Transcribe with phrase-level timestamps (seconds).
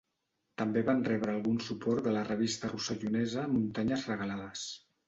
[0.61, 4.69] També van rebre algun suport de la revista rossellonesa Muntanyes Regalades.